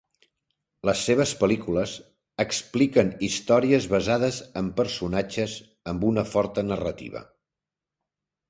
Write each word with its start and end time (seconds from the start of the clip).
Les 0.89 1.01
seves 1.09 1.33
pel·lícules 1.41 1.93
expliquen 2.45 3.11
històries 3.27 3.87
basades 3.93 4.41
en 4.63 4.73
personatges 4.81 5.57
amb 5.93 6.09
una 6.13 6.25
forta 6.35 6.69
narrativa. 6.75 7.23